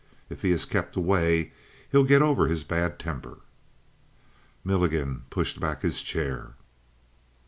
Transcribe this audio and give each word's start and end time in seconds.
If 0.31 0.41
he 0.41 0.49
is 0.49 0.65
kept 0.65 0.95
away 0.95 1.53
he'll 1.91 2.05
get 2.05 2.23
over 2.23 2.47
his 2.47 2.63
bad 2.63 2.97
temper." 2.97 3.37
Milligan 4.63 5.25
pushed 5.29 5.59
back 5.59 5.81
his 5.83 6.01
chair. 6.01 6.55